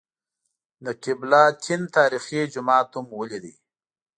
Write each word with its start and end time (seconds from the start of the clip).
د 0.85 0.87
قبله 1.03 1.41
تین 1.63 1.81
تاریخي 1.95 2.41
جومات 2.53 2.87
هم 2.95 3.07
ولېد. 3.19 3.45